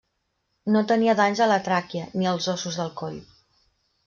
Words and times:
No 0.75 0.81
tenia 0.91 1.15
danys 1.19 1.41
a 1.47 1.49
la 1.51 1.59
tràquea 1.67 2.09
ni 2.17 2.31
als 2.33 2.49
ossos 2.55 2.81
del 2.83 2.91
coll. 3.05 3.21